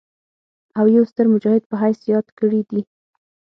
او 0.79 0.85
يو 0.95 1.03
ستر 1.11 1.25
مجاهد 1.33 1.63
پۀ 1.69 1.75
حييث 1.81 2.01
ياد 2.13 2.27
کړي 2.39 2.61
دي 2.69 2.81